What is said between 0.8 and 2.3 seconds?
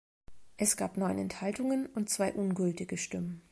neun Enthaltungen und